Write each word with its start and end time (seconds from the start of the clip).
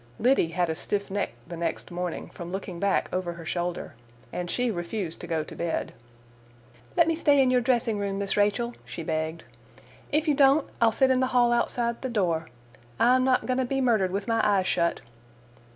Liddy 0.19 0.47
had 0.47 0.67
a 0.67 0.73
stiff 0.73 1.11
neck 1.11 1.33
the 1.47 1.55
next 1.55 1.91
morning, 1.91 2.29
from 2.31 2.51
looking 2.51 2.79
back 2.79 3.07
over 3.13 3.33
her 3.33 3.45
shoulder, 3.45 3.93
and 4.33 4.49
she 4.49 4.71
refused 4.71 5.19
to 5.21 5.27
go 5.27 5.43
to 5.43 5.55
bed. 5.55 5.93
"Let 6.97 7.05
me 7.07 7.13
stay 7.15 7.39
in 7.39 7.51
your 7.51 7.61
dressing 7.61 7.99
room, 7.99 8.17
Miss 8.17 8.35
Rachel," 8.35 8.73
she 8.83 9.03
begged. 9.03 9.43
"If 10.11 10.27
you 10.27 10.33
don't, 10.33 10.67
I'll 10.81 10.91
sit 10.91 11.11
in 11.11 11.19
the 11.19 11.27
hall 11.37 11.51
outside 11.51 12.01
the 12.01 12.09
door. 12.09 12.49
I'm 12.99 13.23
not 13.23 13.45
going 13.45 13.59
to 13.59 13.63
be 13.65 13.79
murdered 13.79 14.09
with 14.09 14.27
my 14.27 14.41
eyes 14.43 14.65
shut." 14.65 15.01